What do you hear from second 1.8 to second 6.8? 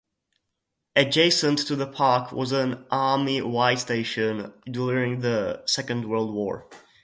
park was an Army Y-station during the Second World War.